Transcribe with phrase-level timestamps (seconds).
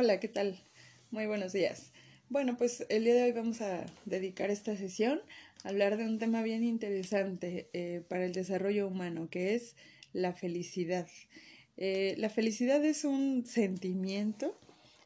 [0.00, 0.56] Hola, ¿qué tal?
[1.10, 1.90] Muy buenos días.
[2.28, 5.20] Bueno, pues el día de hoy vamos a dedicar esta sesión
[5.64, 9.74] a hablar de un tema bien interesante eh, para el desarrollo humano, que es
[10.12, 11.08] la felicidad.
[11.76, 14.56] Eh, la felicidad es un sentimiento,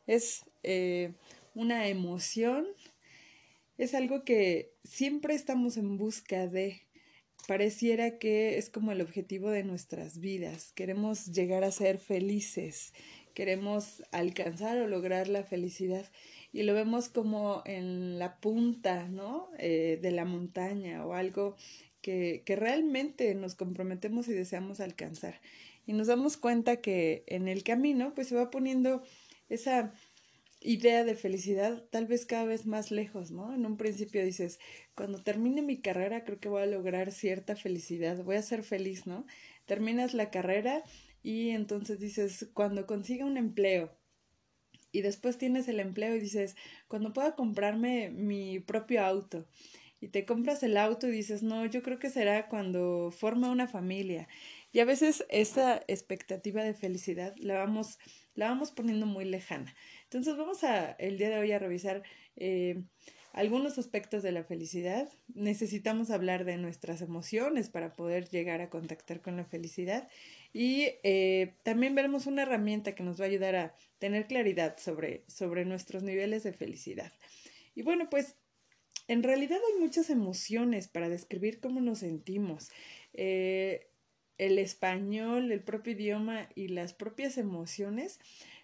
[0.06, 1.14] es eh,
[1.54, 2.66] una emoción,
[3.78, 6.82] es algo que siempre estamos en busca de,
[7.48, 10.72] pareciera que es como el objetivo de nuestras vidas.
[10.72, 12.92] Queremos llegar a ser felices,
[13.34, 16.06] queremos alcanzar o lograr la felicidad
[16.52, 19.48] y lo vemos como en la punta, ¿no?
[19.58, 21.56] Eh, de la montaña o algo
[22.00, 25.40] que, que realmente nos comprometemos y deseamos alcanzar.
[25.86, 29.02] Y nos damos cuenta que en el camino pues se va poniendo
[29.48, 29.92] esa
[30.64, 33.54] idea de felicidad tal vez cada vez más lejos, ¿no?
[33.54, 34.58] En un principio dices,
[34.94, 39.06] cuando termine mi carrera creo que voy a lograr cierta felicidad, voy a ser feliz,
[39.06, 39.26] ¿no?
[39.66, 40.82] Terminas la carrera
[41.22, 43.96] y entonces dices, cuando consiga un empleo
[44.90, 46.56] y después tienes el empleo y dices,
[46.88, 49.46] cuando pueda comprarme mi propio auto
[50.00, 53.68] y te compras el auto y dices, no, yo creo que será cuando forma una
[53.68, 54.28] familia.
[54.72, 57.98] Y a veces esa expectativa de felicidad la vamos,
[58.34, 59.74] la vamos poniendo muy lejana.
[60.04, 62.02] Entonces vamos a el día de hoy a revisar
[62.34, 62.82] eh,
[63.32, 65.08] algunos aspectos de la felicidad.
[65.34, 70.08] Necesitamos hablar de nuestras emociones para poder llegar a contactar con la felicidad
[70.52, 75.24] y eh, también veremos una herramienta que nos va a ayudar a tener claridad sobre,
[75.28, 77.12] sobre nuestros niveles de felicidad.
[77.74, 78.36] Y bueno, pues
[79.08, 82.70] en realidad hay muchas emociones para describir cómo nos sentimos.
[83.14, 83.88] Eh,
[84.38, 88.20] el español, el propio idioma y las propias emociones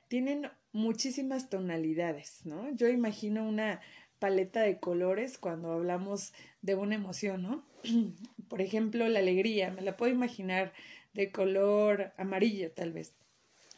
[0.08, 2.74] tienen muchísimas tonalidades, ¿no?
[2.74, 3.80] Yo imagino una
[4.18, 7.64] paleta de colores cuando hablamos de una emoción, ¿no?
[8.48, 10.72] Por ejemplo, la alegría, me la puedo imaginar
[11.14, 13.14] de color amarillo tal vez.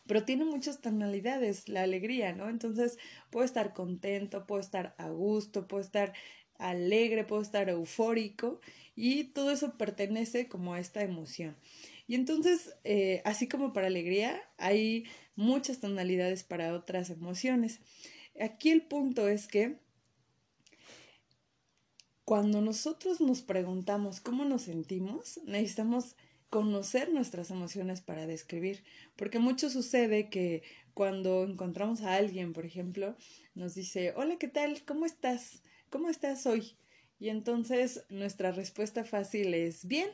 [0.07, 2.49] Pero tiene muchas tonalidades la alegría, ¿no?
[2.49, 2.99] Entonces
[3.31, 6.13] puedo estar contento, puedo estar a gusto, puedo estar
[6.59, 8.61] alegre, puedo estar eufórico
[8.97, 11.57] y todo eso pertenece como a esta emoción.
[12.07, 15.05] Y entonces, eh, así como para alegría, hay
[15.37, 17.81] muchas tonalidades para otras emociones.
[18.41, 19.77] Aquí el punto es que
[22.31, 26.15] cuando nosotros nos preguntamos cómo nos sentimos, necesitamos
[26.49, 28.85] conocer nuestras emociones para describir,
[29.17, 30.63] porque mucho sucede que
[30.95, 33.17] cuando encontramos a alguien, por ejemplo,
[33.57, 34.85] nos dice, hola, ¿qué tal?
[34.85, 35.65] ¿Cómo estás?
[35.89, 36.77] ¿Cómo estás hoy?
[37.19, 40.11] Y entonces nuestra respuesta fácil es, bien,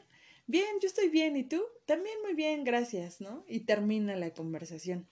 [0.48, 1.60] Bien, yo estoy bien, ¿y tú?
[1.86, 3.44] También muy bien, gracias, ¿no?
[3.48, 5.08] Y termina la conversación.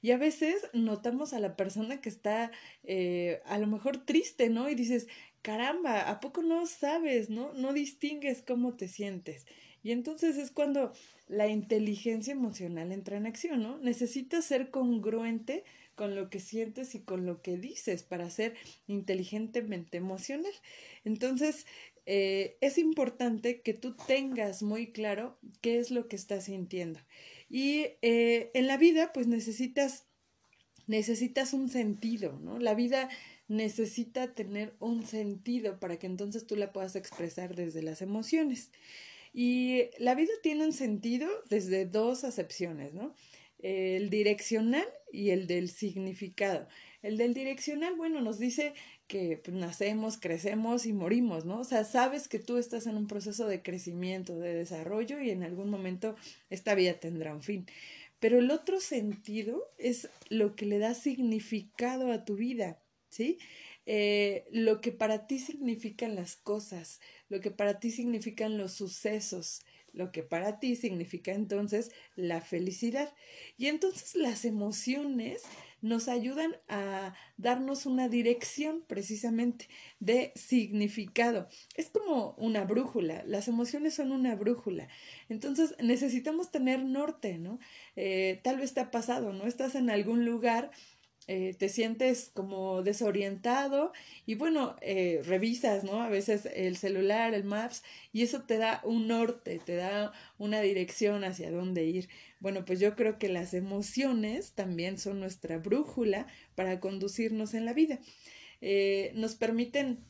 [0.00, 2.52] Y a veces notamos a la persona que está
[2.84, 4.68] eh, a lo mejor triste, ¿no?
[4.68, 5.08] Y dices,
[5.46, 7.52] caramba, ¿a poco no sabes, ¿no?
[7.52, 9.46] No distingues cómo te sientes.
[9.84, 10.92] Y entonces es cuando
[11.28, 13.78] la inteligencia emocional entra en acción, ¿no?
[13.78, 15.62] Necesitas ser congruente
[15.94, 18.56] con lo que sientes y con lo que dices para ser
[18.88, 20.50] inteligentemente emocional.
[21.04, 21.64] Entonces,
[22.06, 26.98] eh, es importante que tú tengas muy claro qué es lo que estás sintiendo.
[27.48, 30.06] Y eh, en la vida, pues necesitas,
[30.88, 32.58] necesitas un sentido, ¿no?
[32.58, 33.08] La vida
[33.48, 38.70] necesita tener un sentido para que entonces tú la puedas expresar desde las emociones.
[39.32, 43.14] Y la vida tiene un sentido desde dos acepciones, ¿no?
[43.58, 46.68] El direccional y el del significado.
[47.02, 48.74] El del direccional, bueno, nos dice
[49.06, 51.60] que pues, nacemos, crecemos y morimos, ¿no?
[51.60, 55.42] O sea, sabes que tú estás en un proceso de crecimiento, de desarrollo y en
[55.42, 56.16] algún momento
[56.50, 57.66] esta vida tendrá un fin.
[58.18, 62.80] Pero el otro sentido es lo que le da significado a tu vida,
[63.16, 63.38] ¿sí?
[63.86, 69.62] Eh, lo que para ti significan las cosas, lo que para ti significan los sucesos,
[69.92, 73.14] lo que para ti significa entonces la felicidad.
[73.56, 75.42] Y entonces las emociones
[75.80, 79.68] nos ayudan a darnos una dirección precisamente
[80.00, 81.48] de significado.
[81.76, 84.88] Es como una brújula, las emociones son una brújula.
[85.28, 87.58] Entonces necesitamos tener norte, ¿no?
[87.94, 89.46] Eh, tal vez te ha pasado, ¿no?
[89.46, 90.70] Estás en algún lugar
[91.28, 93.92] eh, te sientes como desorientado
[94.26, 96.00] y bueno, eh, revisas, ¿no?
[96.00, 97.82] A veces el celular, el Maps,
[98.12, 102.08] y eso te da un norte, te da una dirección hacia dónde ir.
[102.38, 107.72] Bueno, pues yo creo que las emociones también son nuestra brújula para conducirnos en la
[107.72, 107.98] vida.
[108.60, 110.04] Eh, nos permiten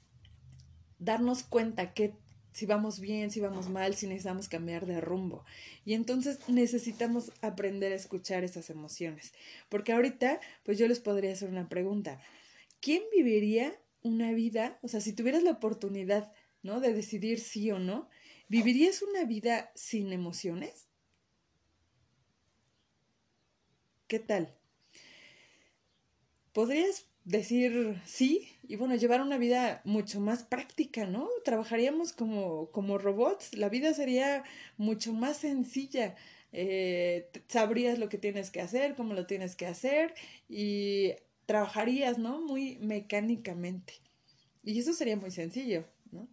[0.98, 2.14] darnos cuenta qué
[2.56, 5.44] si vamos bien, si vamos mal, si necesitamos cambiar de rumbo.
[5.84, 9.34] Y entonces necesitamos aprender a escuchar esas emociones.
[9.68, 12.18] Porque ahorita, pues yo les podría hacer una pregunta.
[12.80, 16.32] ¿Quién viviría una vida, o sea, si tuvieras la oportunidad,
[16.62, 16.80] ¿no?
[16.80, 18.08] De decidir sí o no,
[18.48, 20.86] ¿vivirías una vida sin emociones?
[24.08, 24.56] ¿Qué tal?
[26.56, 31.28] podrías decir sí y bueno, llevar una vida mucho más práctica, ¿no?
[31.44, 34.44] Trabajaríamos como, como robots, la vida sería
[34.76, 36.16] mucho más sencilla.
[36.52, 40.14] Eh, sabrías lo que tienes que hacer, cómo lo tienes que hacer
[40.48, 41.12] y
[41.46, 42.40] trabajarías, ¿no?
[42.40, 43.94] Muy mecánicamente.
[44.64, 46.28] Y eso sería muy sencillo, ¿no?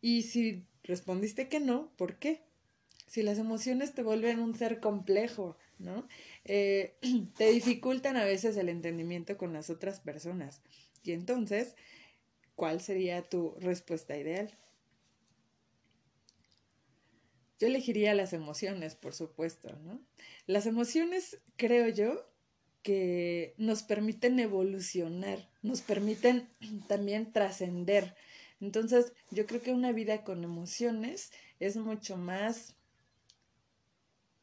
[0.00, 2.42] Y si respondiste que no, ¿por qué?
[3.06, 6.06] Si las emociones te vuelven un ser complejo, ¿no?
[6.44, 6.96] Eh,
[7.36, 10.60] te dificultan a veces el entendimiento con las otras personas.
[11.06, 11.74] Y entonces,
[12.54, 14.56] ¿cuál sería tu respuesta ideal?
[17.58, 20.00] Yo elegiría las emociones, por supuesto, ¿no?
[20.46, 22.26] Las emociones, creo yo,
[22.82, 26.48] que nos permiten evolucionar, nos permiten
[26.88, 28.14] también trascender.
[28.60, 32.74] Entonces, yo creo que una vida con emociones es mucho más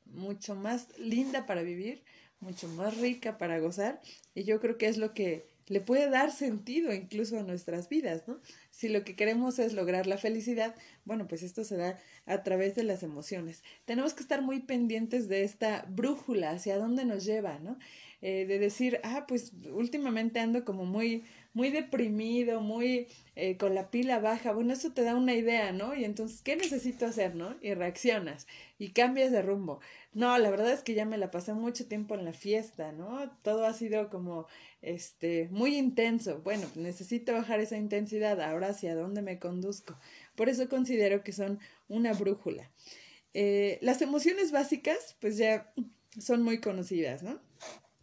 [0.06, 2.04] mucho más linda para vivir,
[2.40, 4.00] mucho más rica para gozar
[4.36, 8.28] y yo creo que es lo que le puede dar sentido incluso a nuestras vidas,
[8.28, 8.40] ¿no?
[8.72, 10.76] Si lo que queremos es lograr la felicidad,
[11.06, 13.64] bueno, pues esto se da a través de las emociones.
[13.86, 17.78] Tenemos que estar muy pendientes de esta brújula, hacia dónde nos lleva, ¿no?
[18.22, 23.90] Eh, de decir, ah, pues últimamente ando como muy, muy deprimido, muy eh, con la
[23.90, 25.96] pila baja, bueno, eso te da una idea, ¿no?
[25.96, 27.56] Y entonces, ¿qué necesito hacer, no?
[27.62, 28.48] Y reaccionas
[28.80, 29.80] y cambias de rumbo.
[30.14, 33.32] No, la verdad es que ya me la pasé mucho tiempo en la fiesta, ¿no?
[33.44, 34.48] Todo ha sido como,
[34.82, 36.42] este, muy intenso.
[36.44, 39.98] Bueno, necesito bajar esa intensidad, ahora hacia dónde me conduzco.
[40.36, 42.70] Por eso considero que son una brújula.
[43.34, 45.74] Eh, las emociones básicas, pues ya
[46.20, 47.40] son muy conocidas, ¿no?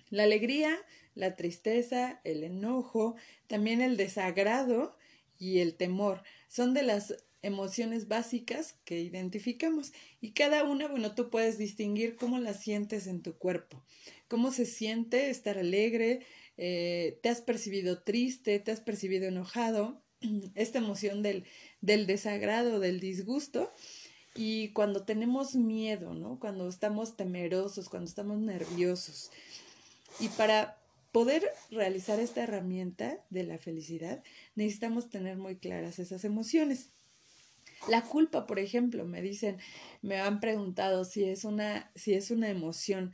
[0.08, 0.76] La alegría,
[1.14, 3.16] la tristeza, el enojo,
[3.46, 4.96] también el desagrado
[5.38, 6.22] y el temor.
[6.48, 12.38] Son de las emociones básicas que identificamos y cada una, bueno, tú puedes distinguir cómo
[12.38, 13.82] la sientes en tu cuerpo,
[14.28, 16.26] cómo se siente estar alegre,
[16.58, 20.02] eh, te has percibido triste, te has percibido enojado,
[20.54, 21.44] esta emoción del,
[21.80, 23.72] del desagrado, del disgusto
[24.34, 26.38] y cuando tenemos miedo, ¿no?
[26.38, 29.30] Cuando estamos temerosos, cuando estamos nerviosos.
[30.20, 30.79] Y para
[31.12, 34.22] poder realizar esta herramienta de la felicidad,
[34.54, 36.90] necesitamos tener muy claras esas emociones.
[37.88, 39.58] La culpa, por ejemplo, me dicen,
[40.02, 43.12] me han preguntado si es una, si es una emoción.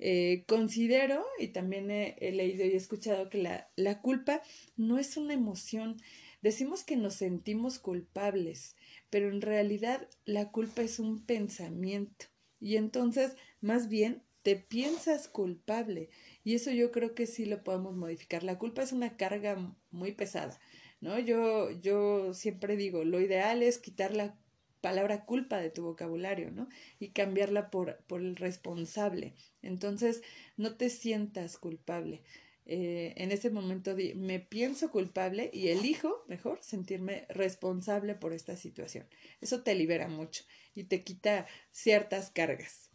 [0.00, 4.42] Eh, considero, y también he, leído y he escuchado que la, la culpa
[4.76, 5.96] no es una emoción.
[6.42, 8.76] Decimos que nos sentimos culpables,
[9.10, 12.26] pero en realidad la culpa es un pensamiento.
[12.60, 16.10] Y entonces, más bien, te piensas culpable.
[16.48, 18.42] Y eso yo creo que sí lo podemos modificar.
[18.42, 20.58] La culpa es una carga muy pesada,
[20.98, 21.18] ¿no?
[21.18, 24.34] Yo, yo siempre digo, lo ideal es quitar la
[24.80, 26.70] palabra culpa de tu vocabulario, ¿no?
[26.98, 29.34] Y cambiarla por, por el responsable.
[29.60, 30.22] Entonces,
[30.56, 32.22] no te sientas culpable.
[32.64, 39.06] Eh, en ese momento me pienso culpable y elijo, mejor, sentirme responsable por esta situación.
[39.42, 42.88] Eso te libera mucho y te quita ciertas cargas.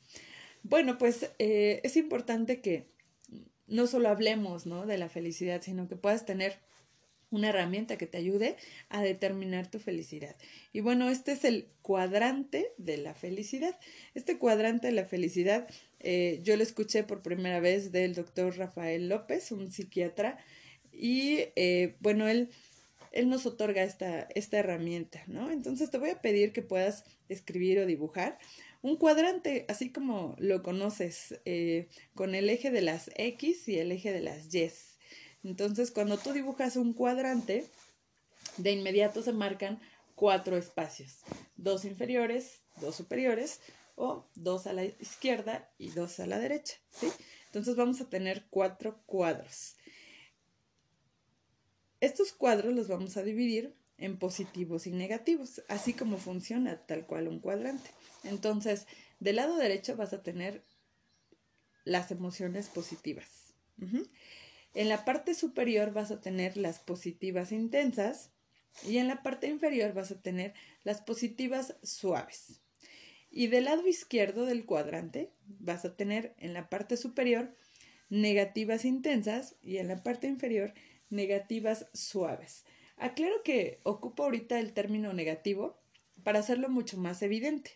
[0.63, 2.92] Bueno, pues eh, es importante que
[3.67, 4.85] no solo hablemos ¿no?
[4.85, 6.57] de la felicidad, sino que puedas tener
[7.31, 8.57] una herramienta que te ayude
[8.89, 10.35] a determinar tu felicidad.
[10.71, 13.79] Y bueno, este es el cuadrante de la felicidad.
[14.13, 15.67] Este cuadrante de la felicidad
[16.03, 20.37] eh, yo lo escuché por primera vez del doctor Rafael López, un psiquiatra,
[20.91, 22.49] y eh, bueno, él,
[23.13, 25.49] él nos otorga esta, esta herramienta, ¿no?
[25.49, 28.37] Entonces te voy a pedir que puedas escribir o dibujar
[28.83, 33.91] un cuadrante, así como lo conoces, eh, con el eje de las X y el
[33.91, 34.69] eje de las Y.
[35.43, 37.65] Entonces, cuando tú dibujas un cuadrante,
[38.57, 39.79] de inmediato se marcan
[40.15, 41.19] cuatro espacios,
[41.55, 43.61] dos inferiores, dos superiores
[43.95, 47.07] o dos a la izquierda y dos a la derecha, ¿sí?
[47.45, 49.75] Entonces vamos a tener cuatro cuadros.
[52.01, 57.27] Estos cuadros los vamos a dividir en positivos y negativos, así como funciona tal cual
[57.27, 57.89] un cuadrante.
[58.23, 58.87] Entonces,
[59.19, 60.63] del lado derecho vas a tener
[61.85, 63.53] las emociones positivas.
[64.73, 68.31] En la parte superior vas a tener las positivas intensas
[68.87, 72.61] y en la parte inferior vas a tener las positivas suaves.
[73.29, 77.55] Y del lado izquierdo del cuadrante vas a tener en la parte superior
[78.09, 80.73] negativas intensas y en la parte inferior
[81.09, 82.63] negativas suaves.
[82.97, 85.79] Aclaro que ocupo ahorita el término negativo
[86.23, 87.71] para hacerlo mucho más evidente.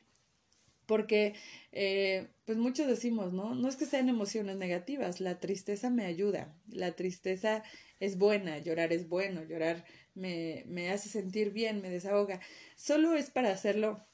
[0.86, 1.34] Porque,
[1.74, 3.56] eh, pues muchos decimos, ¿no?
[3.56, 7.62] No es que sean emociones negativas, la tristeza me ayuda, la tristeza
[8.00, 9.84] es buena, llorar es bueno, llorar
[10.16, 12.40] me, me hace sentir bien, me desahoga.
[12.78, 14.08] Solo es para hacerlo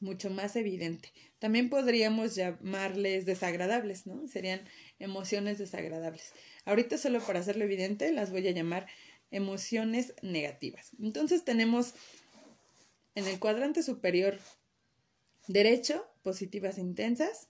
[0.00, 1.12] mucho más evidente.
[1.38, 4.26] También podríamos llamarles desagradables, ¿no?
[4.28, 4.60] Serían
[4.98, 6.32] emociones desagradables.
[6.64, 8.86] Ahorita solo para hacerlo evidente las voy a llamar
[9.30, 10.92] emociones negativas.
[11.00, 11.94] Entonces tenemos
[13.14, 14.38] en el cuadrante superior
[15.48, 17.48] derecho positivas intensas,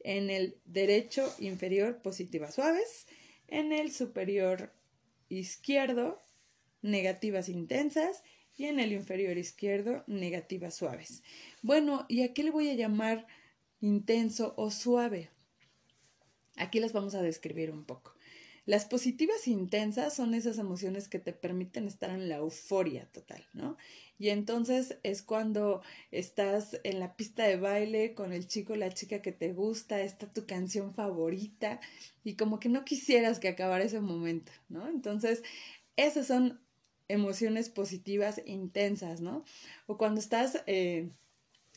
[0.00, 3.06] en el derecho inferior positivas suaves,
[3.48, 4.72] en el superior
[5.28, 6.18] izquierdo
[6.82, 8.22] negativas intensas
[8.56, 11.22] y en el inferior izquierdo negativas suaves.
[11.62, 13.26] Bueno, ¿y a qué le voy a llamar
[13.80, 15.30] intenso o suave?
[16.56, 18.14] Aquí las vamos a describir un poco.
[18.70, 23.76] Las positivas intensas son esas emociones que te permiten estar en la euforia total, ¿no?
[24.16, 28.94] Y entonces es cuando estás en la pista de baile con el chico o la
[28.94, 31.80] chica que te gusta, está tu canción favorita
[32.22, 34.86] y como que no quisieras que acabara ese momento, ¿no?
[34.86, 35.42] Entonces,
[35.96, 36.60] esas son
[37.08, 39.44] emociones positivas intensas, ¿no?
[39.88, 41.10] O cuando estás eh,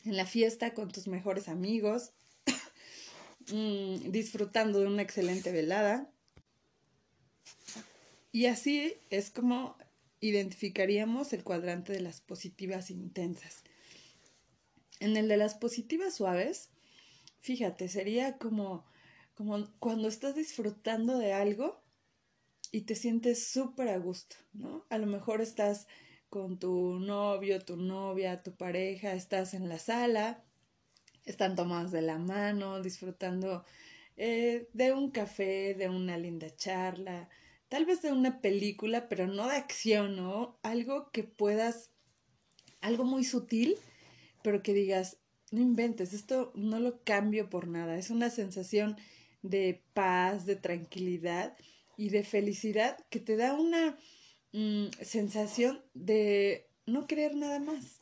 [0.04, 2.12] en la fiesta con tus mejores amigos,
[3.52, 6.13] mm, disfrutando de una excelente velada.
[8.34, 9.76] Y así es como
[10.18, 13.62] identificaríamos el cuadrante de las positivas intensas.
[14.98, 16.70] En el de las positivas suaves,
[17.38, 18.86] fíjate, sería como,
[19.34, 21.80] como cuando estás disfrutando de algo
[22.72, 24.84] y te sientes súper a gusto, ¿no?
[24.90, 25.86] A lo mejor estás
[26.28, 30.42] con tu novio, tu novia, tu pareja, estás en la sala,
[31.24, 33.64] están tomados de la mano, disfrutando
[34.16, 37.28] eh, de un café, de una linda charla,
[37.74, 40.56] tal vez de una película, pero no de acción, ¿no?
[40.62, 41.90] Algo que puedas,
[42.80, 43.74] algo muy sutil,
[44.44, 45.16] pero que digas,
[45.50, 48.96] no inventes, esto no lo cambio por nada, es una sensación
[49.42, 51.56] de paz, de tranquilidad
[51.96, 53.98] y de felicidad que te da una
[54.52, 57.98] mm, sensación de no querer nada más,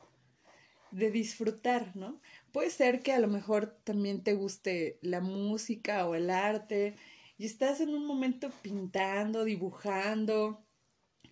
[0.91, 2.21] de disfrutar, ¿no?
[2.52, 6.95] Puede ser que a lo mejor también te guste la música o el arte
[7.43, 10.65] y estás en un momento pintando, dibujando,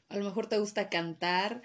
[0.08, 1.62] a lo mejor te gusta cantar,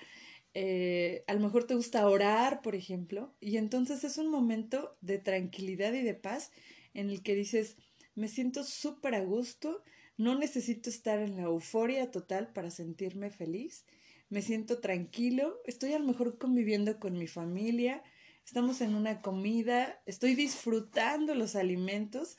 [0.54, 5.18] eh, a lo mejor te gusta orar, por ejemplo, y entonces es un momento de
[5.18, 6.52] tranquilidad y de paz
[6.94, 7.78] en el que dices,
[8.14, 9.82] me siento súper a gusto,
[10.16, 13.84] no necesito estar en la euforia total para sentirme feliz.
[14.30, 15.60] Me siento tranquilo.
[15.66, 18.04] Estoy a lo mejor conviviendo con mi familia.
[18.46, 20.04] Estamos en una comida.
[20.06, 22.38] Estoy disfrutando los alimentos.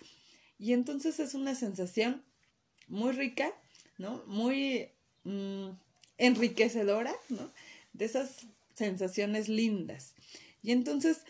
[0.58, 2.24] Y entonces es una sensación
[2.88, 3.52] muy rica,
[3.98, 4.22] ¿no?
[4.26, 4.90] Muy
[5.24, 5.70] mm,
[6.18, 7.52] enriquecedora, ¿no?
[7.92, 10.14] De esas sensaciones lindas.
[10.62, 11.24] Y entonces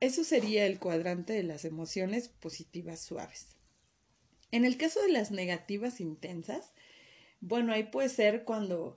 [0.00, 3.56] eso sería el cuadrante de las emociones positivas suaves.
[4.50, 6.72] En el caso de las negativas intensas,
[7.40, 8.96] bueno, ahí puede ser cuando,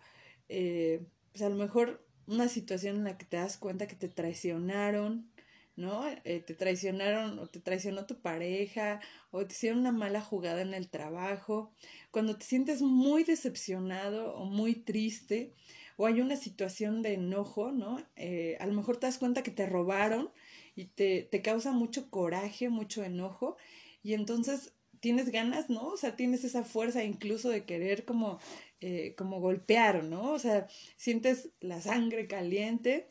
[0.50, 4.08] eh, pues a lo mejor una situación en la que te das cuenta que te
[4.08, 5.30] traicionaron,
[5.76, 6.06] ¿no?
[6.24, 9.02] Eh, te traicionaron o te traicionó tu pareja
[9.32, 11.74] o te hicieron una mala jugada en el trabajo,
[12.12, 15.54] cuando te sientes muy decepcionado o muy triste
[15.98, 18.04] o hay una situación de enojo, ¿no?
[18.16, 20.32] Eh, a lo mejor te das cuenta que te robaron
[20.76, 23.58] y te, te causa mucho coraje, mucho enojo
[24.02, 25.88] y entonces tienes ganas, ¿no?
[25.88, 28.40] O sea, tienes esa fuerza incluso de querer como,
[28.80, 30.32] eh, como golpear, ¿no?
[30.32, 33.10] O sea, sientes la sangre caliente.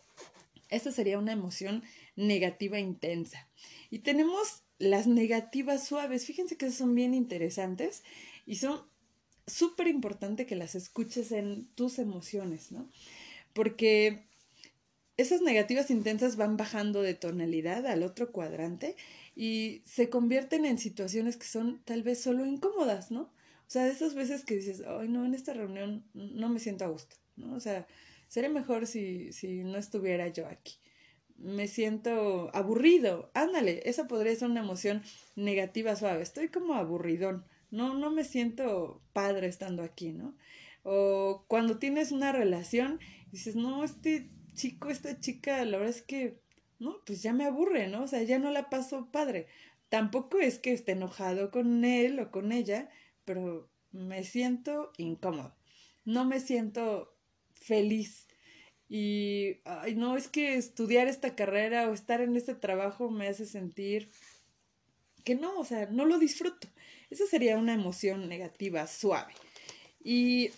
[0.70, 1.82] Esta sería una emoción
[2.16, 3.48] negativa intensa.
[3.90, 6.26] Y tenemos las negativas suaves.
[6.26, 8.02] Fíjense que son bien interesantes
[8.46, 8.82] y son
[9.46, 12.90] súper importante que las escuches en tus emociones, ¿no?
[13.52, 14.24] Porque
[15.16, 18.96] esas negativas intensas van bajando de tonalidad al otro cuadrante
[19.36, 23.22] y se convierten en situaciones que son tal vez solo incómodas, ¿no?
[23.22, 26.84] O sea, de esas veces que dices, ay, no, en esta reunión no me siento
[26.84, 27.54] a gusto, ¿no?
[27.54, 27.86] O sea,
[28.28, 30.74] sería mejor si, si no estuviera yo aquí.
[31.42, 33.30] Me siento aburrido.
[33.34, 35.02] Ándale, esa podría ser una emoción
[35.36, 36.22] negativa suave.
[36.22, 37.44] Estoy como aburridón.
[37.70, 40.34] No, no me siento padre estando aquí, ¿no?
[40.82, 46.42] O cuando tienes una relación, dices, no, este chico, esta chica, la verdad es que
[46.82, 46.96] ¿no?
[47.06, 48.02] Pues ya me aburre, ¿no?
[48.02, 49.46] O sea, ya no la paso padre.
[49.88, 52.90] Tampoco es que esté enojado con él o con ella,
[53.24, 55.54] pero me siento incómodo.
[56.04, 57.14] No me siento
[57.54, 58.26] feliz.
[58.94, 63.46] Y, ay, no, es que estudiar esta carrera o estar en este trabajo me hace
[63.46, 64.10] sentir
[65.24, 66.68] que no, o sea, no lo disfruto.
[67.08, 69.32] Esa sería una emoción negativa suave.
[70.04, 70.50] Y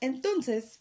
[0.00, 0.80] entonces,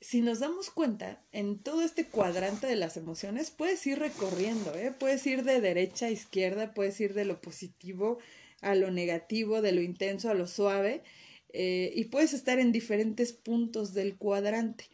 [0.00, 4.92] si nos damos cuenta, en todo este cuadrante de las emociones, puedes ir recorriendo, ¿eh?
[4.98, 8.18] Puedes ir de derecha a izquierda, puedes ir de lo positivo
[8.60, 11.04] a lo negativo, de lo intenso a lo suave,
[11.52, 14.86] eh, y puedes estar en diferentes puntos del cuadrante.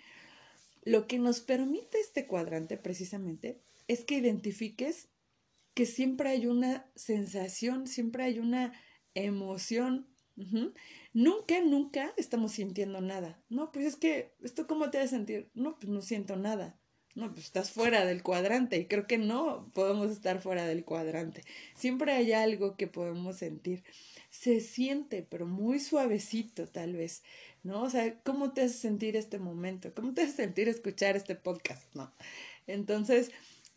[0.87, 5.09] Lo que nos permite este cuadrante, precisamente, es que identifiques
[5.75, 8.73] que siempre hay una sensación, siempre hay una
[9.15, 10.07] emoción.
[11.13, 13.43] Nunca, nunca estamos sintiendo nada.
[13.49, 15.51] No, pues es que, ¿esto cómo te hace sentir?
[15.55, 16.79] No, pues no siento nada.
[17.17, 21.43] No, pues estás fuera del cuadrante y creo que no podemos estar fuera del cuadrante.
[21.75, 23.83] Siempre hay algo que podemos sentir.
[24.29, 27.25] Se siente, pero muy suavecito tal vez,
[27.67, 27.83] ¿no?
[27.83, 29.93] O sea, ¿cómo te hace sentir este momento?
[29.95, 31.95] ¿Cómo te hace sentir escuchar este podcast?
[31.95, 32.13] ¿No?
[32.67, 33.31] Entonces,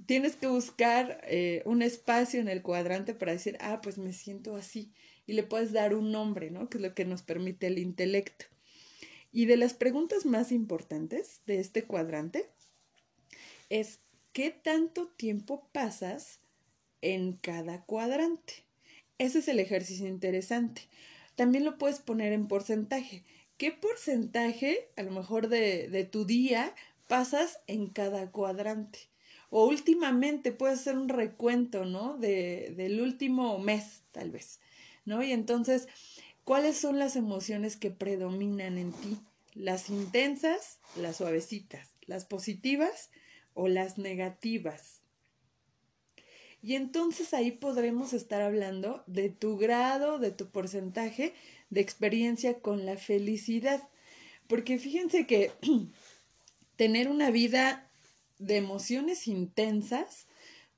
[0.06, 4.56] tienes que buscar eh, un espacio en el cuadrante para decir, ah, pues me siento
[4.56, 4.94] así.
[5.26, 6.70] Y le puedes dar un nombre, ¿no?
[6.70, 8.46] Que es lo que nos permite el intelecto.
[9.32, 12.50] Y de las preguntas más importantes de este cuadrante
[13.70, 14.00] es
[14.34, 16.40] qué tanto tiempo pasas
[17.02, 18.66] en cada cuadrante.
[19.18, 20.84] Ese es el ejercicio interesante.
[21.36, 23.24] También lo puedes poner en porcentaje.
[23.60, 26.74] ¿Qué porcentaje, a lo mejor, de, de tu día
[27.08, 29.00] pasas en cada cuadrante?
[29.50, 32.16] O últimamente puedes hacer un recuento, ¿no?
[32.18, 34.62] De, del último mes, tal vez,
[35.04, 35.22] ¿no?
[35.24, 35.90] Y entonces,
[36.46, 39.18] ¿cuáles son las emociones que predominan en ti?
[39.56, 43.10] Las intensas, las suavecitas, las positivas
[43.56, 45.02] o las negativas.
[46.62, 51.34] Y entonces ahí podremos estar hablando de tu grado, de tu porcentaje
[51.70, 53.88] de experiencia con la felicidad.
[54.48, 55.52] Porque fíjense que
[56.76, 57.90] tener una vida
[58.40, 60.28] de emociones intensas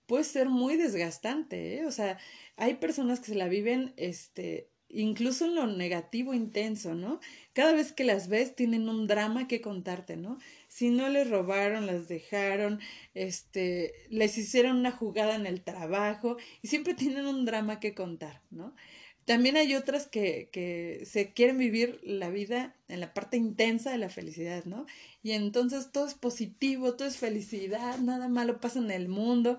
[0.08, 1.86] puede ser muy desgastante, ¿eh?
[1.86, 2.18] O sea,
[2.58, 7.20] hay personas que se la viven, este, incluso en lo negativo intenso, ¿no?
[7.54, 10.38] Cada vez que las ves tienen un drama que contarte, ¿no?
[10.68, 12.80] Si no les robaron, las dejaron,
[13.14, 18.42] este, les hicieron una jugada en el trabajo y siempre tienen un drama que contar,
[18.52, 18.76] ¿no?
[19.26, 23.98] También hay otras que, que se quieren vivir la vida en la parte intensa de
[23.98, 24.86] la felicidad, ¿no?
[25.24, 29.58] Y entonces todo es positivo, todo es felicidad, nada malo pasa en el mundo.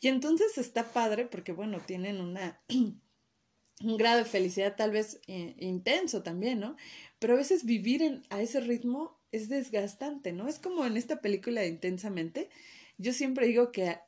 [0.00, 2.60] Y entonces está padre porque, bueno, tienen una
[3.82, 6.76] un grado de felicidad tal vez eh, intenso también, ¿no?
[7.18, 10.48] Pero a veces vivir en, a ese ritmo es desgastante, ¿no?
[10.48, 12.48] Es como en esta película de Intensamente.
[12.98, 13.98] Yo siempre digo que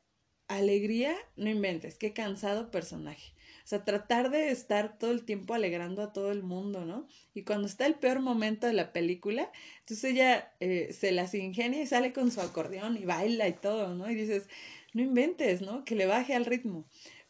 [0.49, 3.35] alegría, no inventes, qué cansado personaje.
[3.69, 7.07] O sea, tratar de estar todo el tiempo alegrando a todo el mundo, ¿no?
[7.35, 11.83] Y cuando está el peor momento de la película, entonces ella eh, se las ingenia
[11.83, 14.11] y sale con su acordeón y baila y todo, ¿no?
[14.11, 14.49] Y dices,
[14.95, 15.85] no inventes, ¿no?
[15.85, 16.87] Que le baje al ritmo.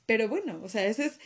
[0.06, 1.18] Pero bueno, o sea, ese es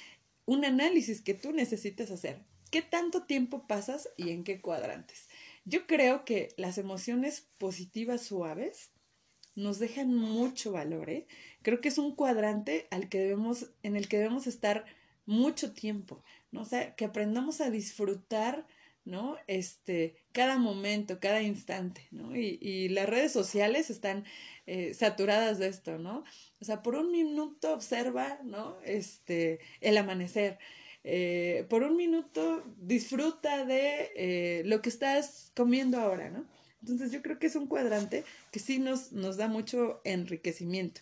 [0.46, 2.40] un análisis que tú necesitas hacer.
[2.70, 5.28] ¿Qué tanto tiempo pasas y en qué cuadrantes?
[5.66, 8.92] Yo creo que las emociones positivas suaves
[9.54, 11.26] nos dejan mucho valor, ¿eh?
[11.60, 14.86] Creo que es un cuadrante al que debemos, en el que debemos estar
[15.32, 16.62] mucho tiempo, ¿no?
[16.62, 18.66] O sea, que aprendamos a disfrutar,
[19.04, 19.36] ¿no?
[19.46, 22.36] Este, cada momento, cada instante, ¿no?
[22.36, 24.24] Y, y las redes sociales están
[24.66, 26.24] eh, saturadas de esto, ¿no?
[26.60, 28.78] O sea, por un minuto observa, ¿no?
[28.84, 30.58] Este, el amanecer.
[31.04, 36.44] Eh, por un minuto disfruta de eh, lo que estás comiendo ahora, ¿no?
[36.80, 41.00] Entonces yo creo que es un cuadrante que sí nos, nos da mucho enriquecimiento.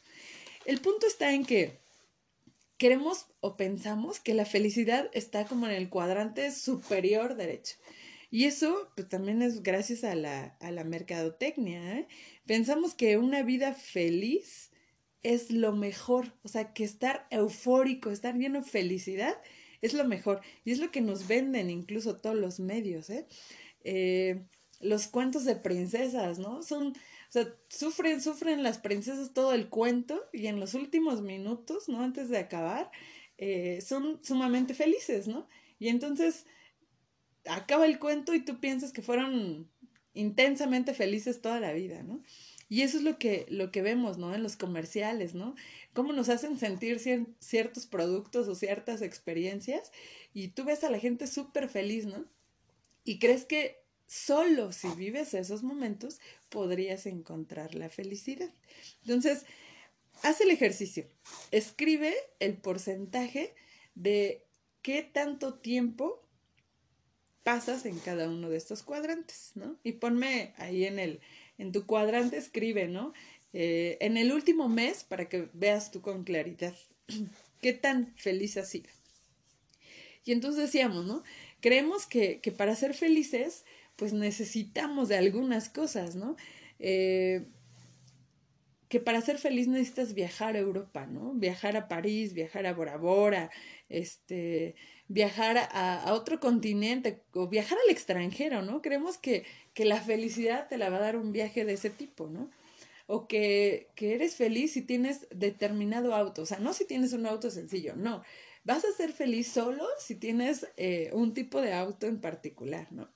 [0.64, 1.79] El punto está en que
[2.81, 7.77] queremos o pensamos que la felicidad está como en el cuadrante superior derecho.
[8.31, 11.99] Y eso pues, también es gracias a la, a la mercadotecnia.
[11.99, 12.09] ¿eh?
[12.47, 14.71] Pensamos que una vida feliz
[15.23, 19.37] es lo mejor, o sea, que estar eufórico, estar lleno de felicidad
[19.83, 20.40] es lo mejor.
[20.64, 23.27] Y es lo que nos venden incluso todos los medios, ¿eh?
[23.85, 24.40] eh
[24.81, 26.62] los cuentos de princesas, ¿no?
[26.62, 26.95] Son,
[27.31, 32.03] o sea, sufren, sufren las princesas todo el cuento y en los últimos minutos, ¿no?
[32.03, 32.90] Antes de acabar,
[33.38, 35.47] eh, son sumamente felices, ¿no?
[35.79, 36.45] Y entonces
[37.47, 39.71] acaba el cuento y tú piensas que fueron
[40.12, 42.21] intensamente felices toda la vida, ¿no?
[42.69, 44.35] Y eso es lo que, lo que vemos, ¿no?
[44.35, 45.55] En los comerciales, ¿no?
[45.93, 46.99] Cómo nos hacen sentir
[47.38, 49.93] ciertos productos o ciertas experiencias
[50.35, 52.25] y tú ves a la gente súper feliz, ¿no?
[53.05, 53.80] Y crees que
[54.11, 56.18] solo si vives esos momentos
[56.49, 58.51] podrías encontrar la felicidad.
[59.03, 59.46] Entonces,
[60.23, 61.07] haz el ejercicio.
[61.53, 63.55] Escribe el porcentaje
[63.94, 64.44] de
[64.83, 66.27] qué tanto tiempo
[67.44, 69.79] pasas en cada uno de estos cuadrantes, ¿no?
[69.85, 71.20] Y ponme ahí en el,
[71.57, 73.12] en tu cuadrante, escribe, ¿no?
[73.53, 76.75] Eh, en el último mes para que veas tú con claridad
[77.62, 78.90] qué tan feliz has sido.
[80.25, 81.23] Y entonces decíamos, ¿no?
[81.61, 83.64] Creemos que, que para ser felices,
[83.96, 86.37] pues necesitamos de algunas cosas, ¿no?
[86.79, 87.46] Eh,
[88.88, 91.33] que para ser feliz necesitas viajar a Europa, ¿no?
[91.35, 93.50] Viajar a París, viajar a Bora Bora,
[93.88, 94.74] este,
[95.07, 98.83] viajar a, otro continente o viajar al extranjero, ¿no?
[98.83, 102.29] Creemos que, que la felicidad te la va a dar un viaje de ese tipo,
[102.29, 102.50] ¿no?
[103.12, 107.26] o que, que eres feliz si tienes determinado auto, o sea, no si tienes un
[107.26, 108.22] auto sencillo, no,
[108.62, 113.09] vas a ser feliz solo si tienes eh, un tipo de auto en particular, ¿no?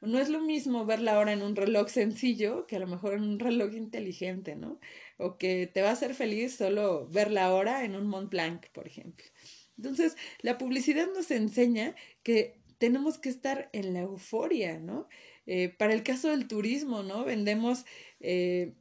[0.00, 3.14] No es lo mismo ver la hora en un reloj sencillo que a lo mejor
[3.14, 4.80] en un reloj inteligente, ¿no?
[5.18, 8.66] O que te va a hacer feliz solo ver la hora en un Mont Blanc,
[8.72, 9.26] por ejemplo.
[9.76, 15.06] Entonces, la publicidad nos enseña que tenemos que estar en la euforia, ¿no?
[15.46, 17.24] Eh, para el caso del turismo, ¿no?
[17.24, 17.84] Vendemos
[18.20, 18.72] eh,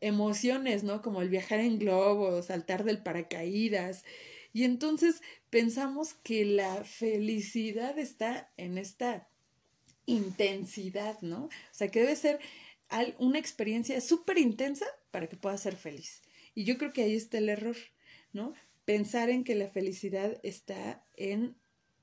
[0.00, 1.02] emociones, ¿no?
[1.02, 4.04] Como el viajar en globo, saltar del paracaídas.
[4.52, 9.28] Y entonces pensamos que la felicidad está en esta
[10.06, 11.44] intensidad, ¿no?
[11.44, 12.40] O sea, que debe ser
[13.18, 16.22] una experiencia súper intensa para que puedas ser feliz.
[16.54, 17.76] Y yo creo que ahí está el error,
[18.32, 18.54] ¿no?
[18.84, 21.56] Pensar en que la felicidad está en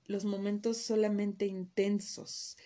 [0.05, 2.57] los momentos solamente intensos,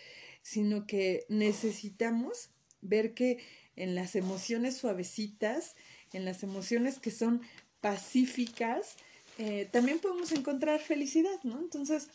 [0.41, 2.50] sino que necesitamos
[2.82, 3.38] ver que
[3.76, 5.76] en las emociones suavecitas,
[6.13, 7.41] en las emociones que son
[7.80, 8.95] pacíficas,
[9.38, 11.60] eh, también podemos encontrar felicidad, ¿no?
[11.60, 12.10] Entonces,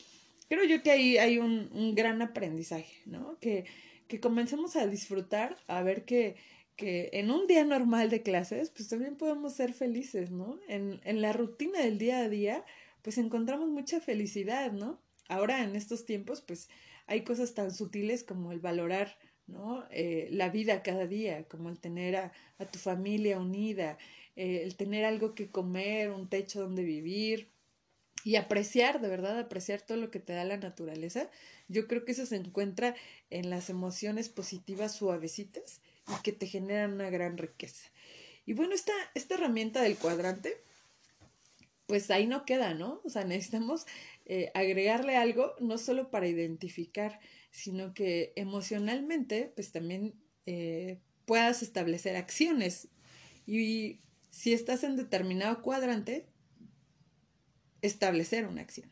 [0.48, 3.38] creo yo que ahí hay un, un gran aprendizaje, ¿no?
[3.40, 3.64] Que,
[4.08, 6.36] que comencemos a disfrutar, a ver que,
[6.76, 10.58] que en un día normal de clases, pues también podemos ser felices, ¿no?
[10.68, 12.64] En, en la rutina del día a día,
[13.02, 15.00] pues encontramos mucha felicidad, ¿no?
[15.28, 16.68] Ahora en estos tiempos, pues
[17.06, 19.84] hay cosas tan sutiles como el valorar, ¿no?
[19.90, 23.98] Eh, la vida cada día, como el tener a, a tu familia unida,
[24.36, 27.51] eh, el tener algo que comer, un techo donde vivir,
[28.24, 31.28] y apreciar, de verdad, apreciar todo lo que te da la naturaleza,
[31.68, 32.94] yo creo que eso se encuentra
[33.30, 37.90] en las emociones positivas suavecitas y que te generan una gran riqueza.
[38.46, 40.62] Y bueno, esta, esta herramienta del cuadrante,
[41.86, 43.00] pues ahí no queda, ¿no?
[43.04, 43.86] O sea, necesitamos
[44.26, 50.14] eh, agregarle algo, no solo para identificar, sino que emocionalmente, pues también
[50.46, 52.88] eh, puedas establecer acciones.
[53.46, 56.26] Y si estás en determinado cuadrante,
[57.82, 58.90] establecer una acción.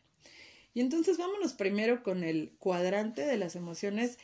[0.73, 4.17] Y entonces vámonos primero con el cuadrante de las emociones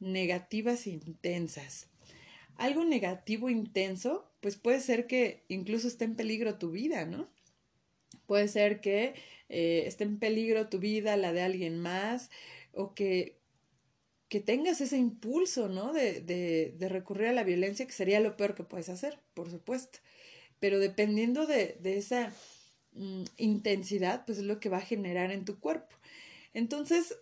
[0.00, 1.88] negativas e intensas.
[2.56, 7.28] Algo negativo intenso, pues puede ser que incluso esté en peligro tu vida, ¿no?
[8.26, 9.14] Puede ser que
[9.48, 12.30] eh, esté en peligro tu vida, la de alguien más,
[12.72, 13.38] o que,
[14.28, 15.92] que tengas ese impulso, ¿no?
[15.92, 19.50] De, de, de, recurrir a la violencia, que sería lo peor que puedes hacer, por
[19.50, 20.00] supuesto.
[20.58, 22.32] Pero dependiendo de, de esa
[22.94, 25.96] Mm, intensidad, pues es lo que va a generar en tu cuerpo.
[26.52, 27.16] Entonces,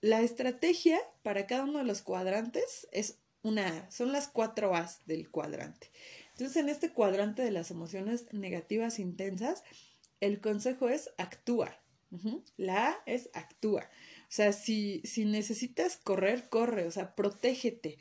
[0.00, 5.30] la estrategia para cada uno de los cuadrantes es una son las cuatro A's del
[5.30, 5.90] cuadrante.
[6.32, 9.64] Entonces, en este cuadrante de las emociones negativas intensas,
[10.20, 11.76] el consejo es actúa.
[12.56, 13.88] La A es actúa.
[14.22, 17.98] O sea, si, si necesitas correr, corre, o sea, protégete.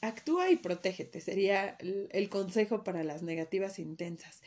[0.00, 4.42] Actúa y protégete, sería el consejo para las negativas intensas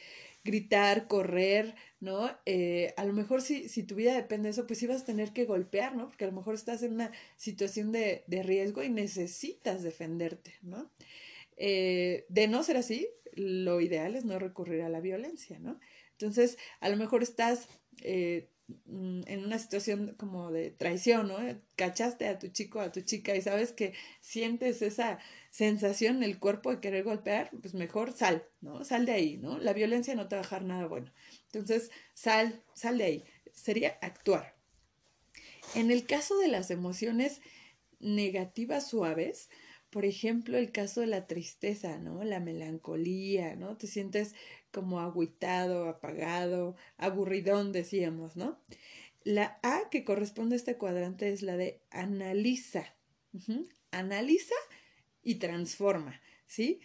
[0.48, 2.32] gritar, correr, ¿no?
[2.46, 5.34] Eh, a lo mejor si, si tu vida depende de eso, pues ibas a tener
[5.34, 6.08] que golpear, ¿no?
[6.08, 10.90] Porque a lo mejor estás en una situación de, de riesgo y necesitas defenderte, ¿no?
[11.58, 15.80] Eh, de no ser así, lo ideal es no recurrir a la violencia, ¿no?
[16.14, 17.68] Entonces, a lo mejor estás
[18.02, 18.50] eh,
[18.86, 21.38] mm, en una situación como de traición, ¿no?
[21.76, 25.20] Cachaste a tu chico, a tu chica y sabes que sientes esa
[25.58, 28.84] sensación en el cuerpo de querer golpear, pues mejor sal, ¿no?
[28.84, 29.58] Sal de ahí, ¿no?
[29.58, 31.12] La violencia no te va a dejar nada bueno.
[31.46, 33.24] Entonces, sal, sal de ahí.
[33.54, 34.56] Sería actuar.
[35.74, 37.42] En el caso de las emociones
[38.00, 39.50] negativas suaves,
[39.90, 42.24] por ejemplo, el caso de la tristeza, ¿no?
[42.24, 43.78] La melancolía, ¿no?
[43.78, 44.36] Te sientes
[44.72, 48.60] como agüitado, apagado, aburridón, decíamos, ¿no?
[49.24, 52.94] La A que corresponde a este cuadrante es la de analiza.
[53.90, 54.54] Analiza
[55.28, 56.80] y transforma, ¿sí?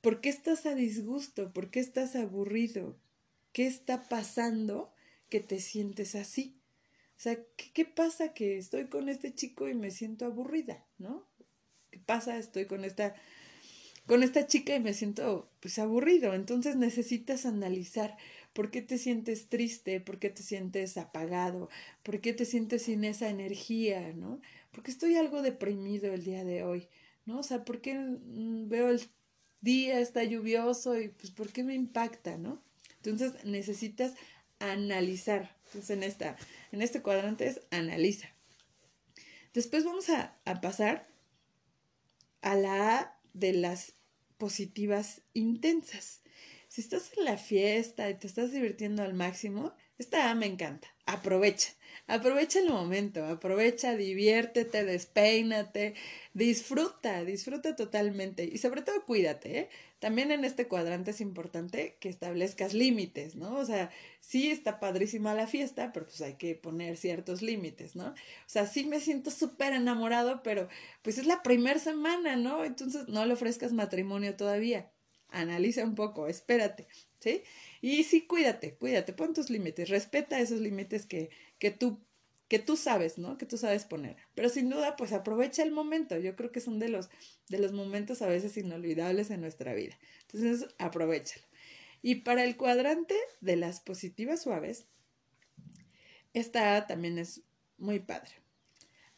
[0.00, 1.52] ¿Por qué estás a disgusto?
[1.52, 2.96] ¿Por qué estás aburrido?
[3.52, 4.94] ¿Qué está pasando
[5.28, 6.60] que te sientes así?
[7.16, 11.26] O sea, ¿qué, pasa que estoy con este chico y me siento aburrida, ¿no?
[11.90, 12.38] ¿Qué pasa?
[12.38, 13.16] Estoy con esta
[14.06, 16.34] con esta chica y me siento pues aburrido.
[16.34, 18.16] Entonces necesitas analizar
[18.52, 21.68] por qué te sientes triste, por qué te sientes apagado,
[22.04, 24.40] por qué te sientes sin esa energía, ¿no?
[24.70, 26.88] Porque estoy algo deprimido el día de hoy.
[27.28, 27.40] ¿No?
[27.40, 29.02] O sea, ¿por qué veo el
[29.60, 32.62] día, está lluvioso y pues ¿por qué me impacta, ¿no?
[32.96, 34.14] Entonces necesitas
[34.58, 35.54] analizar.
[35.66, 36.36] Entonces en, esta,
[36.72, 38.28] en este cuadrante es analiza.
[39.52, 41.06] Después vamos a, a pasar
[42.40, 43.92] a la A de las
[44.38, 46.22] positivas intensas.
[46.68, 50.88] Si estás en la fiesta y te estás divirtiendo al máximo, Esta A me encanta.
[51.06, 51.70] Aprovecha.
[52.06, 55.94] Aprovecha el momento, aprovecha, diviértete, despeínate,
[56.32, 59.58] disfruta, disfruta totalmente y sobre todo cuídate.
[59.58, 59.68] ¿eh?
[59.98, 63.56] También en este cuadrante es importante que establezcas límites, ¿no?
[63.58, 68.06] O sea, sí está padrísima la fiesta, pero pues hay que poner ciertos límites, ¿no?
[68.08, 68.14] O
[68.46, 70.68] sea, sí me siento súper enamorado, pero
[71.02, 72.64] pues es la primera semana, ¿no?
[72.64, 74.90] Entonces no le ofrezcas matrimonio todavía.
[75.30, 76.86] Analiza un poco, espérate,
[77.18, 77.42] ¿sí?
[77.80, 82.00] Y sí, cuídate, cuídate, pon tus límites, respeta esos límites que, que tú
[82.48, 83.36] que tú sabes, ¿no?
[83.36, 84.16] Que tú sabes poner.
[84.34, 86.18] Pero sin duda, pues aprovecha el momento.
[86.18, 87.10] Yo creo que son de los,
[87.48, 89.98] de los momentos a veces inolvidables en nuestra vida.
[90.22, 91.44] Entonces, aprovechalo.
[92.00, 94.86] Y para el cuadrante de las positivas suaves,
[96.32, 97.42] esta también es
[97.76, 98.30] muy padre.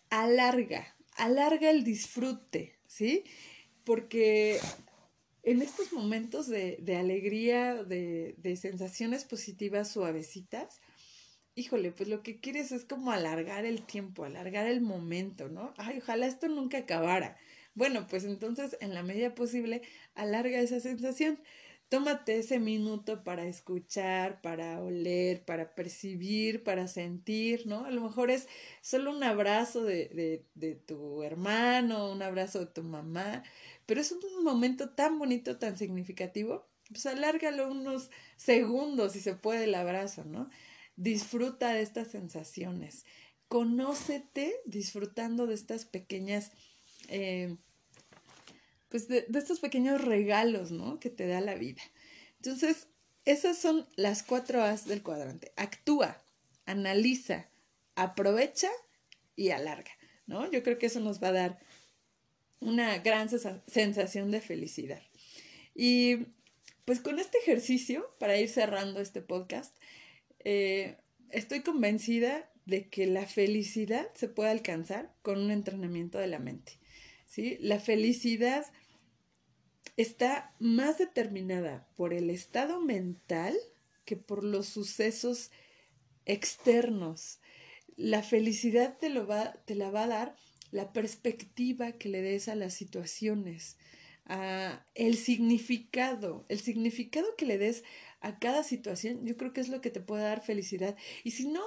[0.09, 3.25] Alarga, alarga el disfrute, ¿sí?
[3.85, 4.59] Porque
[5.42, 10.81] en estos momentos de, de alegría, de, de sensaciones positivas suavecitas,
[11.55, 15.74] híjole, pues lo que quieres es como alargar el tiempo, alargar el momento, ¿no?
[15.76, 17.37] Ay, ojalá esto nunca acabara.
[17.74, 19.83] Bueno, pues entonces, en la medida posible,
[20.14, 21.40] alarga esa sensación.
[21.88, 27.85] Tómate ese minuto para escuchar, para oler, para percibir, para sentir, ¿no?
[27.85, 28.46] A lo mejor es
[28.81, 33.42] solo un abrazo de, de, de tu hermano, un abrazo de tu mamá,
[33.90, 39.64] pero es un momento tan bonito, tan significativo, pues alárgalo unos segundos si se puede
[39.64, 40.48] el abrazo, ¿no?
[40.94, 43.05] Disfruta de estas sensaciones.
[43.48, 46.53] Conócete disfrutando de estas pequeñas,
[47.09, 47.57] eh,
[48.90, 51.00] pues de, estos pequeños regalos, ¿no?
[51.00, 51.83] Que te da la vida.
[52.37, 52.87] Entonces,
[53.24, 55.53] esas son las cuatro A's del cuadrante.
[55.57, 56.22] Actúa,
[56.64, 57.50] analiza,
[57.96, 58.70] aprovecha
[59.35, 59.90] y alarga,
[60.26, 60.48] ¿no?
[60.48, 61.59] Yo creo que eso nos va a dar
[62.61, 63.29] una gran
[63.66, 65.03] sensación de felicidad.
[65.75, 66.27] Y
[66.85, 69.77] pues con este ejercicio, para ir cerrando este podcast,
[70.40, 70.96] eh,
[71.31, 76.79] estoy convencida de que la felicidad se puede alcanzar con un entrenamiento de la mente.
[77.27, 77.57] ¿sí?
[77.61, 78.66] La felicidad
[79.96, 83.57] está más determinada por el estado mental
[84.05, 85.51] que por los sucesos
[86.27, 87.40] externos.
[87.96, 90.37] La felicidad te, lo va, te la va a dar
[90.70, 93.78] la perspectiva que le des a las situaciones,
[94.26, 97.85] a el significado, el significado que le des
[98.20, 100.96] a cada situación, yo creo que es lo que te puede dar felicidad.
[101.24, 101.62] Y si no,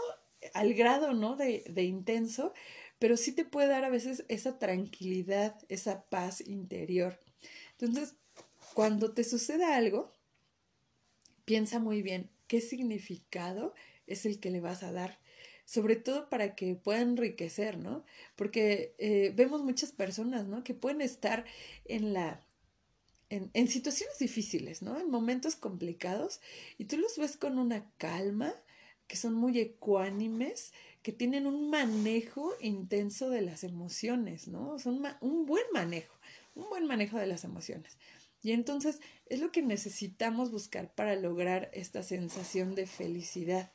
[0.53, 1.35] al grado, ¿no?
[1.35, 2.53] De, de intenso,
[2.99, 7.19] pero sí te puede dar a veces esa tranquilidad, esa paz interior.
[7.71, 8.15] Entonces,
[8.73, 10.13] cuando te suceda algo,
[11.45, 13.73] piensa muy bien qué significado
[14.07, 15.19] es el que le vas a dar,
[15.73, 18.05] sobre todo para que pueda enriquecer, ¿no?
[18.35, 20.63] Porque eh, vemos muchas personas, ¿no?
[20.63, 21.45] Que pueden estar
[21.85, 22.45] en la
[23.29, 24.99] en, situaciones difíciles, ¿no?
[24.99, 26.41] En momentos complicados
[26.77, 28.53] y tú los ves con una calma,
[29.07, 34.77] que son muy ecuánimes, que tienen un manejo intenso de las emociones, ¿no?
[34.77, 36.13] Son un buen manejo,
[36.53, 37.97] un buen manejo de las emociones.
[38.43, 43.71] Y entonces es lo que necesitamos buscar para lograr esta sensación de felicidad.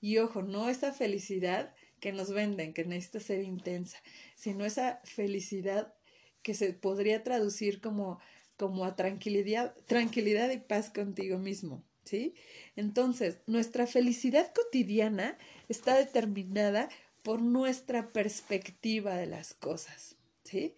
[0.00, 3.98] Y ojo, no esa felicidad que nos venden, que necesita ser intensa,
[4.36, 5.94] sino esa felicidad
[6.42, 8.20] que se podría traducir como
[8.58, 12.34] como a tranquilidad, tranquilidad y paz contigo mismo, ¿sí?
[12.74, 16.88] Entonces, nuestra felicidad cotidiana está determinada
[17.22, 20.74] por nuestra perspectiva de las cosas, ¿sí?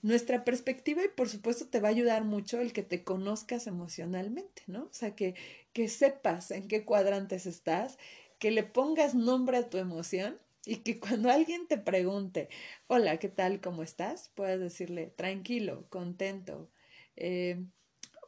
[0.00, 4.62] Nuestra perspectiva y por supuesto te va a ayudar mucho el que te conozcas emocionalmente,
[4.68, 4.84] ¿no?
[4.84, 5.34] O sea, que,
[5.72, 7.98] que sepas en qué cuadrantes estás,
[8.44, 12.50] que le pongas nombre a tu emoción y que cuando alguien te pregunte,
[12.88, 13.62] hola, ¿qué tal?
[13.62, 14.32] ¿Cómo estás?
[14.34, 16.70] Puedas decirle, tranquilo, contento,
[17.16, 17.56] eh,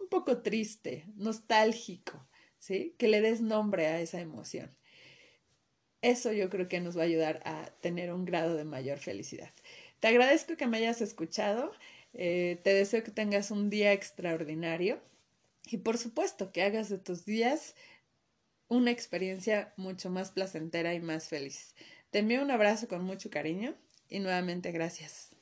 [0.01, 2.27] un poco triste, nostálgico,
[2.59, 2.95] ¿sí?
[2.97, 4.75] Que le des nombre a esa emoción.
[6.01, 9.53] Eso yo creo que nos va a ayudar a tener un grado de mayor felicidad.
[10.01, 11.73] Te agradezco que me hayas escuchado.
[12.15, 14.99] Eh, te deseo que tengas un día extraordinario
[15.67, 17.75] y por supuesto que hagas de tus días
[18.69, 21.75] una experiencia mucho más placentera y más feliz.
[22.11, 23.75] Te envío un abrazo con mucho cariño
[24.09, 25.36] y nuevamente gracias.